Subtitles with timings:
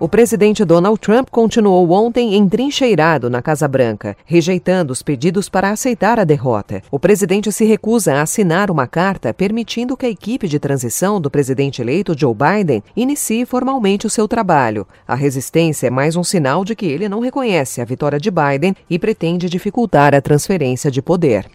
[0.00, 6.20] O presidente Donald Trump continuou ontem entrincheirado na Casa Branca, rejeitando os pedidos para aceitar
[6.20, 6.84] a derrota.
[6.88, 11.28] O presidente se recusa a assinar uma carta permitindo que a equipe de transição do
[11.28, 14.86] presidente eleito Joe Biden inicie formalmente o seu trabalho.
[15.06, 18.76] A resistência é mais um sinal de que ele não reconhece a vitória de Biden
[18.88, 21.50] e pretende dificultar a transferência de poder.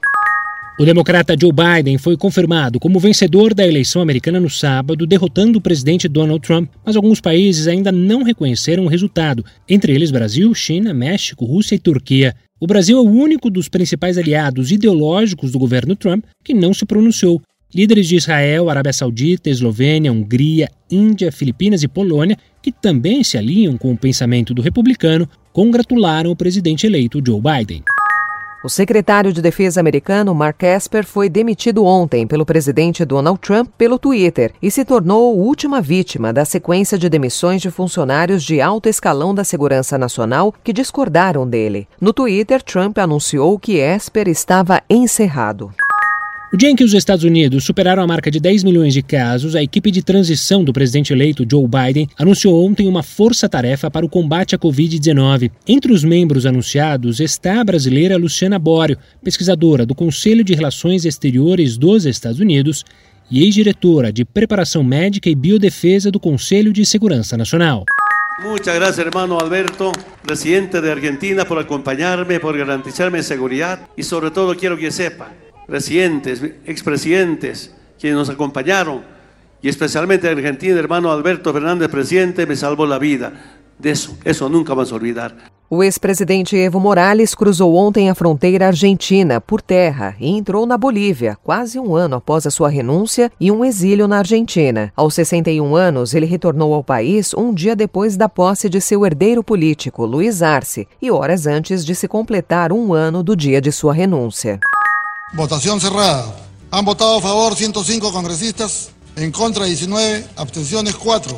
[0.79, 5.61] O democrata Joe Biden foi confirmado como vencedor da eleição americana no sábado, derrotando o
[5.61, 10.91] presidente Donald Trump, mas alguns países ainda não reconheceram o resultado, entre eles Brasil, China,
[10.91, 12.35] México, Rússia e Turquia.
[12.59, 16.87] O Brasil é o único dos principais aliados ideológicos do governo Trump que não se
[16.87, 17.39] pronunciou.
[17.73, 23.77] Líderes de Israel, Arábia Saudita, Eslovênia, Hungria, Índia, Filipinas e Polônia, que também se alinham
[23.77, 27.83] com o pensamento do republicano, congratularam o presidente eleito Joe Biden.
[28.63, 33.99] O secretário de Defesa americano Mark Esper foi demitido ontem pelo presidente Donald Trump pelo
[33.99, 38.87] Twitter e se tornou a última vítima da sequência de demissões de funcionários de alto
[38.87, 41.89] escalão da segurança nacional que discordaram dele.
[41.99, 45.73] No Twitter, Trump anunciou que Esper estava encerrado.
[46.53, 49.55] O dia em que os Estados Unidos superaram a marca de 10 milhões de casos,
[49.55, 54.09] a equipe de transição do presidente eleito Joe Biden anunciou ontem uma força-tarefa para o
[54.09, 55.49] combate à Covid-19.
[55.67, 61.75] Entre os membros anunciados está a brasileira Luciana Bório, pesquisadora do Conselho de Relações Exteriores
[61.75, 62.85] dos Estados Unidos
[63.31, 67.83] e ex-diretora de Preparação Médica e Biodefesa do Conselho de Segurança Nacional.
[68.43, 69.91] Muchas gracias, hermano Alberto,
[70.21, 75.31] presidente de Argentina, por acompañarme, por garantizarme seguridad y sobre todo quiero que sepa
[75.73, 79.01] presidentes, expresidentes, quienes nos acompañaron,
[79.59, 83.33] y especialmente hermano Alberto Fernández, presidente, me salvó la vida.
[83.79, 85.35] De eso, eso nunca vamos a olvidar.
[85.67, 91.35] O ex-presidente Evo Morales cruzou ontem a fronteira argentina por terra e entrou na Bolívia,
[91.43, 94.93] quase um ano após a sua renúncia e um exílio na Argentina.
[94.95, 99.43] Aos 61 anos, ele retornou ao país um dia depois da posse de seu herdeiro
[99.43, 103.95] político, Luiz Arce, e horas antes de se completar um ano do dia de sua
[103.95, 104.59] renúncia.
[105.35, 106.31] Votación cerrada.
[106.69, 111.35] Han votado a favor 105 congresistas, en contra 19, abstenciones 4.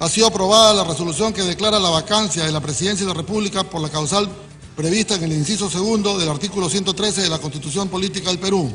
[0.00, 3.62] Ha sido aprobada la resolución que declara la vacancia de la presidencia de la República
[3.62, 4.28] por la causal
[4.74, 8.72] prevista en el inciso segundo del artículo 113 de la Constitución Política del Perú.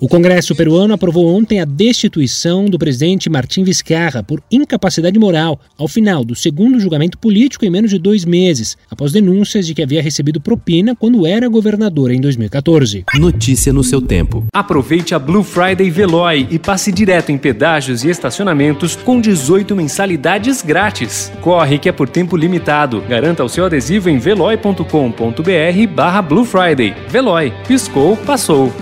[0.00, 5.88] O Congresso peruano aprovou ontem a destituição do presidente Martim Vizcarra por incapacidade moral ao
[5.88, 10.00] final do segundo julgamento político em menos de dois meses, após denúncias de que havia
[10.00, 13.06] recebido propina quando era governador em 2014.
[13.14, 14.46] Notícia no seu tempo.
[14.52, 20.62] Aproveite a Blue Friday Veloy e passe direto em pedágios e estacionamentos com 18 mensalidades
[20.62, 21.32] grátis.
[21.40, 23.00] Corre que é por tempo limitado.
[23.08, 24.84] Garanta o seu adesivo em veloy.com.br
[25.92, 26.94] barra Blue Friday.
[27.08, 27.52] Veloy.
[27.66, 28.72] Piscou, passou.